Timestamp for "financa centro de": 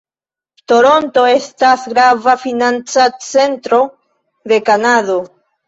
2.45-4.63